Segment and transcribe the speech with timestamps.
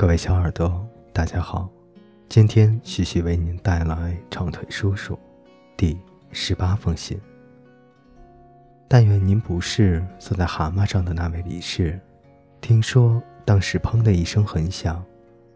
[0.00, 1.68] 各位小耳朵，大家好，
[2.28, 5.18] 今天徐徐为您带来长腿叔叔
[5.76, 5.98] 第
[6.30, 7.20] 十八封信。
[8.86, 11.98] 但愿您不是坐在蛤蟆上的那位李氏。
[12.60, 15.04] 听说当时砰的一声很响，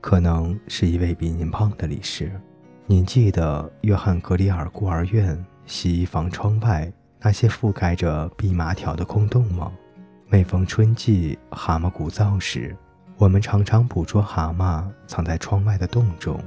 [0.00, 2.32] 可能是一位比您胖的李氏。
[2.86, 9.70] 您记得约翰格里尔孤儿院洗衣房窗外那些覆盖着蓖麻条的空洞吗？
[10.26, 12.76] 每逢春季蛤蟆鼓噪时。
[13.16, 16.38] 我们常常捕捉蛤蟆藏在窗外的洞中，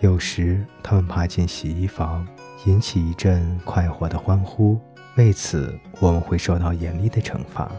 [0.00, 2.26] 有时它们爬进洗衣房，
[2.66, 4.78] 引起一阵快活的欢呼。
[5.16, 7.72] 为此，我们会受到严厉的惩罚。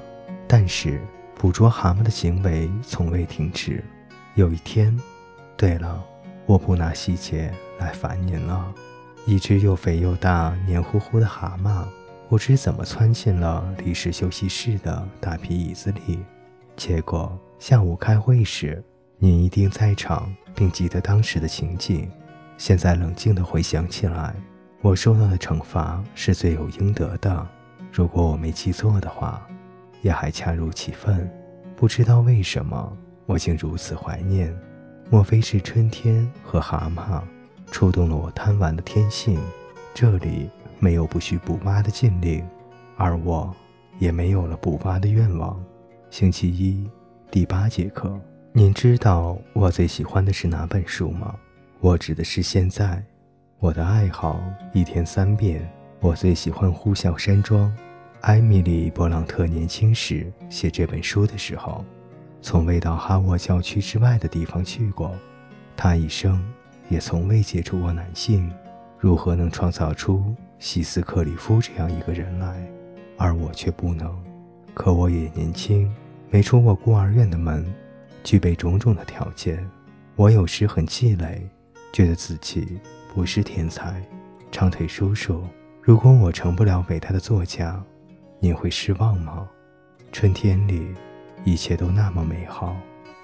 [0.48, 1.00] 但是，
[1.36, 3.84] 捕捉蛤蟆的行为从未停止。
[4.34, 5.00] 有一天，
[5.56, 6.04] 对了，
[6.48, 8.74] 我不拿细节来烦您了。
[9.28, 11.86] 一只又肥又大、黏糊糊的蛤蟆，
[12.28, 16.20] 不知怎么窜进了历史休息室的大皮椅子里。
[16.76, 18.84] 结果下午开会时，
[19.20, 22.10] 您一定在场，并记得当时的情景。
[22.58, 24.34] 现在冷静地回想起来，
[24.82, 27.48] 我受到的惩罚是罪有应得的。
[27.92, 29.48] 如果我没记错的话，
[30.02, 31.32] 也还恰如其分。
[31.76, 34.52] 不知道为什么，我竟如此怀念。
[35.12, 37.22] 莫非是春天和蛤蟆
[37.68, 39.40] 触动了我贪玩的天性？
[39.94, 42.44] 这里没有不许捕蛙的禁令，
[42.98, 43.56] 而我
[44.00, 45.64] 也没有了捕蛙的愿望。
[46.10, 46.90] 星期一，
[47.32, 48.14] 第八节课。
[48.52, 51.34] 您知道我最喜欢的是哪本书吗？
[51.80, 53.02] 我指的是现在。
[53.60, 54.44] 我的爱好
[54.74, 55.66] 一天三遍。
[56.02, 57.74] 我最喜欢呼啸山庄。
[58.20, 61.86] 艾米丽·勃朗特年轻时写这本书的时候，
[62.42, 65.16] 从未到哈沃教区之外的地方去过。
[65.78, 66.44] 她一生
[66.90, 68.52] 也从未接触过男性。
[69.00, 72.62] 如何能创造出希斯克里夫这样一个人来，
[73.18, 74.14] 而我却不能？
[74.74, 75.90] 可我也年轻。
[76.34, 77.66] 没出过孤儿院的门，
[78.24, 79.70] 具备种种的条件。
[80.16, 81.42] 我有时很气馁，
[81.92, 82.80] 觉得自己
[83.14, 84.02] 不是天才。
[84.50, 85.44] 长腿叔叔，
[85.82, 87.84] 如果我成不了伟大的作家，
[88.40, 89.46] 您会失望吗？
[90.14, 90.96] 春天里，
[91.44, 92.78] 一切都那么美好、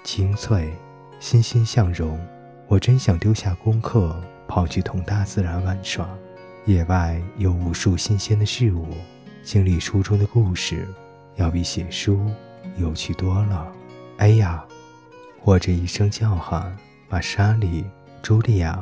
[0.04, 0.70] 清脆、
[1.18, 2.20] 欣欣向荣。
[2.66, 6.06] 我真想丢下功课，跑去同大自然玩耍。
[6.66, 8.86] 野外有无数新鲜的事物，
[9.42, 10.86] 经历书中的故事，
[11.36, 12.30] 要比写书。
[12.76, 13.72] 有趣多了！
[14.18, 14.64] 哎呀，
[15.42, 16.76] 我这一声叫喊，
[17.08, 17.84] 把莎莉、
[18.22, 18.78] 茱莉亚，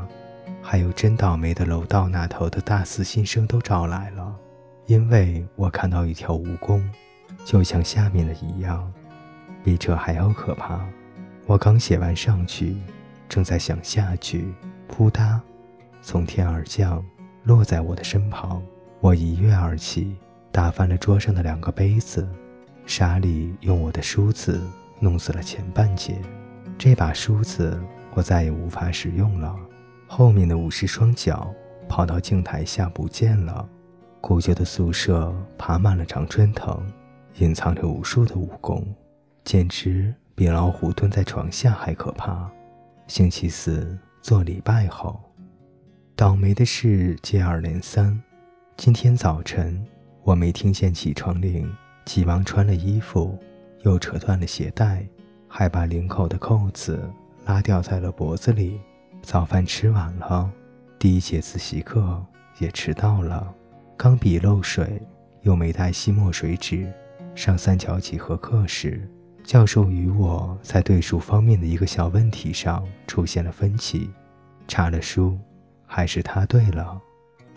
[0.63, 4.35] 还有真倒霉的楼道那头的大四新生都招来了。
[4.87, 6.83] 因为我看到一条蜈蚣，
[7.45, 8.93] 就像下面的一样，
[9.65, 10.81] 比这还要可怕。
[11.47, 12.77] 我刚写完上句，
[13.29, 14.53] 正在想下句，
[14.89, 15.39] 扑嗒，
[16.03, 17.05] 从天而降，
[17.45, 18.63] 落在我的身旁。
[19.01, 20.17] 我一跃而起，
[20.51, 22.27] 打翻了桌上的两个杯子。
[22.87, 24.61] 莎莉用我的梳子
[25.01, 26.17] 弄死了前半截，
[26.79, 27.79] 这把梳子
[28.15, 29.55] 我再也无法使用了。
[30.07, 31.53] 后面的武士双脚
[31.89, 33.69] 跑到镜台下不见了。
[34.21, 36.81] 古旧的宿舍爬满了常春藤，
[37.39, 38.83] 隐藏着无数的蜈蚣，
[39.45, 42.49] 简直比老虎蹲在床下还可怕。
[43.09, 45.21] 星期四做礼拜后，
[46.15, 48.21] 倒霉的事接二连三。
[48.77, 49.85] 今天早晨
[50.23, 51.69] 我没听见起床铃。
[52.07, 53.37] 急忙穿了衣服，
[53.83, 55.05] 又扯断了鞋带，
[55.49, 57.03] 还把领口的扣子
[57.45, 58.81] 拉掉在了脖子里。
[59.23, 60.49] 早饭吃晚了，
[61.01, 62.25] 第一节自习课
[62.59, 63.53] 也迟到了。
[63.97, 65.03] 钢笔漏水，
[65.43, 66.91] 又没带吸墨水纸。
[67.35, 69.07] 上三角几何课时，
[69.43, 74.09] 教授与我在对数方面的一个小问题上出现了分歧。
[74.69, 75.37] 查了书，
[75.85, 77.01] 还是他对了。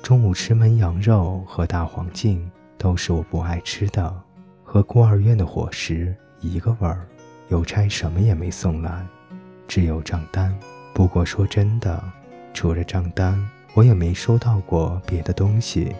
[0.01, 4.23] 中午吃焖羊肉和大黄镜都是我不爱吃的。
[4.71, 7.03] 和孤儿院的伙食一个味儿，
[7.47, 9.03] 邮差什么也没送来，
[9.67, 10.55] 只有账单。
[10.93, 11.99] 不过说真的，
[12.53, 13.43] 除了账单，
[13.73, 15.95] 我也没收到过别的东西。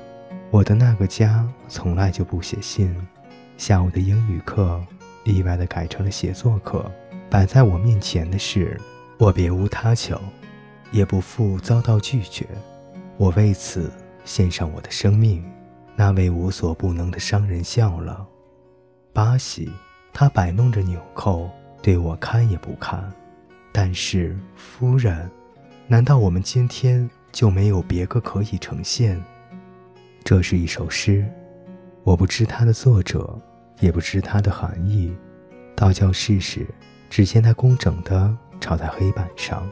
[0.52, 2.96] 我的那个家从来就不写信。
[3.58, 4.80] 下午的英语课
[5.24, 6.86] 意外的改成了写作课。
[7.28, 8.80] 摆在我面前的是，
[9.18, 10.22] 我别无他求，
[10.92, 12.46] 也不负遭到拒绝。
[13.18, 13.92] 我为此
[14.26, 15.44] 献上我的生命。
[15.96, 18.28] 那位无所不能的商人笑了。
[19.20, 19.70] 巴西，
[20.14, 21.50] 他摆弄着纽扣，
[21.82, 23.04] 对我看也不看。
[23.70, 25.30] 但是，夫人，
[25.88, 29.22] 难道我们今天就没有别个可以呈现？
[30.24, 31.30] 这是一首诗，
[32.04, 33.38] 我不知它的作者，
[33.82, 35.14] 也不知它的含义。
[35.76, 36.66] 到教室时，
[37.10, 39.70] 只见他工整地抄在黑板上，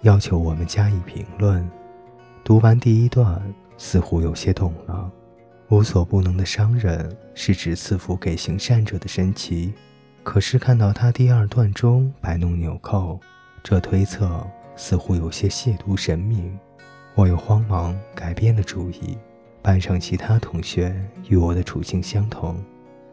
[0.00, 1.70] 要求我们加以评论。
[2.42, 3.42] 读完第一段，
[3.76, 5.12] 似乎有些懂了。
[5.68, 9.72] 无所不能的商人是指赐福给行善者的神奇，
[10.22, 13.18] 可是看到他第二段中摆弄纽扣，
[13.62, 14.46] 这推测
[14.76, 16.56] 似乎有些亵渎神明。
[17.14, 19.16] 我又慌忙改变了主意。
[19.62, 20.94] 班上其他同学
[21.28, 22.62] 与我的处境相同，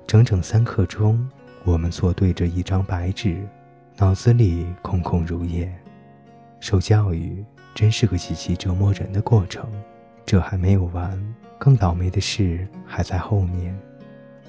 [0.06, 1.26] 整整三刻钟，
[1.64, 3.48] 我们坐对着一张白纸，
[3.96, 5.74] 脑子里空空如也。
[6.60, 9.66] 受教育真是个极其折磨人的过程。
[10.26, 11.18] 这还没有完，
[11.64, 13.80] 更倒霉的事还在后面。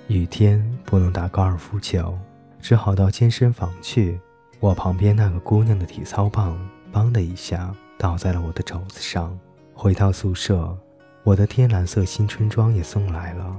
[0.09, 2.19] 雨天不能打高尔夫球，
[2.59, 4.19] 只好到健身房去。
[4.61, 6.59] 我旁边那个姑娘的体操棒
[6.91, 9.38] “梆”的一下倒在了我的肘子上。
[9.75, 10.75] 回到宿舍。
[11.23, 13.56] 我的天蓝色新春装也送来了，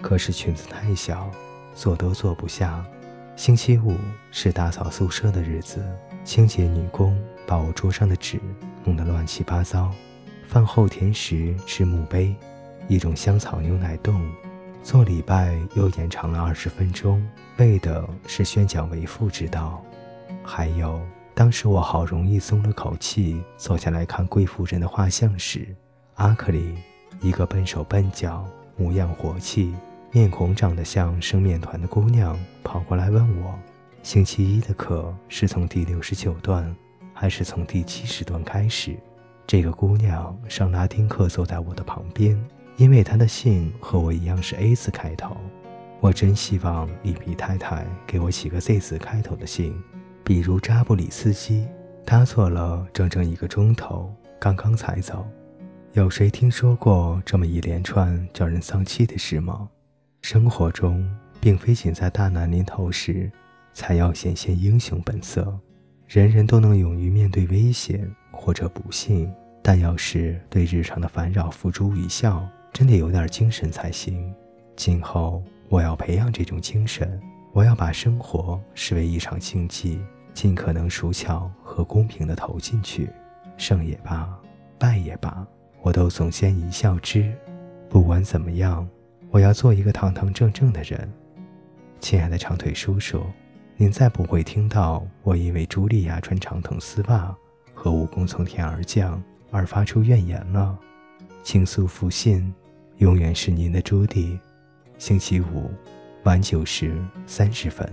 [0.00, 1.30] 可是裙子太小，
[1.74, 2.82] 坐都坐不下。
[3.36, 3.98] 星期五
[4.30, 5.84] 是打扫宿舍的日子，
[6.24, 7.14] 清洁女工
[7.46, 8.40] 把我桌上的纸
[8.82, 9.92] 弄得乱七八糟。
[10.48, 12.34] 饭后甜食是墓碑，
[12.88, 14.30] 一种香草牛奶冻。
[14.82, 17.26] 做礼拜又延长了二十分钟，
[17.56, 19.82] 为的是宣讲为父之道。
[20.42, 21.00] 还有，
[21.34, 25.74] 当时我好容易松了口气，坐下来看贵妇人的画像时，
[26.16, 26.74] 阿克里。
[27.20, 28.44] 一个笨手笨脚、
[28.76, 29.72] 模样活气、
[30.10, 33.58] 面孔长得像生面团的姑娘跑过来问我
[34.02, 36.76] ：“星期一的课是从第六十九段，
[37.14, 38.94] 还是从第七十段开始？”
[39.46, 42.38] 这个姑娘上拉丁课，坐在我的旁边，
[42.76, 45.36] 因为他的姓和我一样是 A 字开头。
[46.00, 49.74] 我真希望里皮太太给我起个 Z 字开头的姓，
[50.22, 51.66] 比如扎布里斯基。
[52.06, 55.26] 他坐了整整一个钟头，刚刚才走。
[55.92, 59.66] 有谁听说过这么一连串叫人丧气的事吗？
[60.20, 61.08] 生活中，
[61.40, 63.30] 并非仅在大难临头时
[63.72, 65.58] 才要显现英雄本色，
[66.06, 69.32] 人人都能勇于面对危险或者不幸，
[69.62, 74.34] 但要是对日常的烦扰付诸一笑，真得有点精神才行。
[74.74, 77.22] 今后我要培养这种精神，
[77.52, 80.00] 我要把生活视为一场竞技，
[80.34, 83.08] 尽可能熟巧和公平地投进去，
[83.56, 84.28] 胜也罢，
[84.76, 85.46] 败也罢。
[85.82, 87.32] 我都总先一笑之。
[87.88, 88.88] 不管怎么样，
[89.30, 91.08] 我要做一个堂堂正正的人。
[92.00, 93.22] 亲爱的长腿叔叔，
[93.76, 97.32] 您再不会听到我因为茱莉亚穿长筒丝袜
[97.72, 99.22] 和武功从天而降
[99.52, 100.76] 而发出怨言了。
[101.44, 102.52] 请速复信，
[102.98, 104.38] 永远是您的朱迪。
[104.98, 105.68] 星期五
[106.22, 106.96] 晚九时
[107.26, 107.88] 三十分。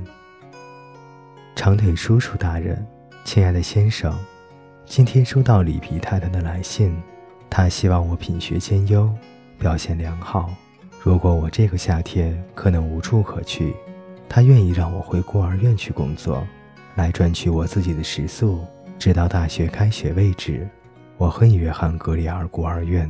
[1.56, 2.86] 长腿叔叔大人，
[3.26, 4.16] 亲爱的先生，
[4.86, 6.96] 今天收到里皮太太的来信。
[7.50, 9.12] 他希望我品学兼优，
[9.58, 10.54] 表现良好。
[11.02, 13.74] 如果我这个夏天可能无处可去，
[14.30, 16.46] 他愿意让我回孤儿院去工作，
[16.94, 18.64] 来赚取我自己的食宿，
[19.00, 20.70] 直到大学开学为止。
[21.18, 23.10] 我恨约翰·格里尔孤儿院，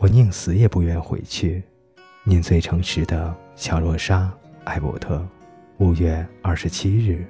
[0.00, 1.62] 我宁死也不愿回去。
[2.24, 4.22] 您最诚实的乔洛莎·
[4.64, 5.22] 艾伯特，
[5.76, 7.22] 五月二十七日。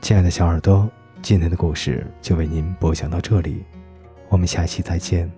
[0.00, 0.90] 亲爱的小耳朵，
[1.20, 3.62] 今天的故事就为您播讲到这里。
[4.30, 5.30] 我们下期再见。